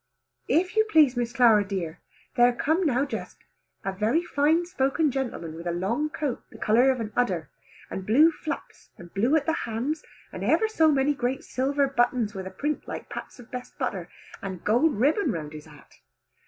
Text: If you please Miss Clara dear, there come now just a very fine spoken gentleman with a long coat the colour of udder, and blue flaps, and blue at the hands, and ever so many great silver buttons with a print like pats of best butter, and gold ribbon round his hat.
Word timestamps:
If 0.47 0.75
you 0.75 0.83
please 0.89 1.15
Miss 1.15 1.31
Clara 1.31 1.63
dear, 1.63 1.99
there 2.35 2.51
come 2.53 2.83
now 2.87 3.05
just 3.05 3.37
a 3.85 3.93
very 3.93 4.23
fine 4.23 4.65
spoken 4.65 5.11
gentleman 5.11 5.53
with 5.53 5.67
a 5.67 5.71
long 5.71 6.09
coat 6.09 6.41
the 6.49 6.57
colour 6.57 6.89
of 6.89 7.11
udder, 7.15 7.51
and 7.87 8.03
blue 8.03 8.31
flaps, 8.31 8.89
and 8.97 9.13
blue 9.13 9.35
at 9.35 9.45
the 9.45 9.53
hands, 9.53 10.01
and 10.33 10.43
ever 10.43 10.67
so 10.67 10.91
many 10.91 11.13
great 11.13 11.43
silver 11.43 11.85
buttons 11.87 12.33
with 12.33 12.47
a 12.47 12.49
print 12.49 12.87
like 12.87 13.09
pats 13.09 13.37
of 13.37 13.51
best 13.51 13.77
butter, 13.77 14.09
and 14.41 14.63
gold 14.63 14.97
ribbon 14.99 15.31
round 15.31 15.53
his 15.53 15.65
hat. 15.65 15.99